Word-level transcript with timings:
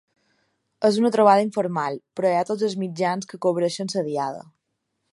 És 0.89 0.97
una 1.01 1.11
trobada 1.15 1.43
informal, 1.47 1.99
però 2.19 2.31
hi 2.33 2.39
ha 2.39 2.49
tots 2.53 2.67
els 2.71 2.79
mitjans 2.87 3.33
que 3.33 3.43
cobreixen 3.47 3.97
la 3.99 4.09
diada. 4.13 4.45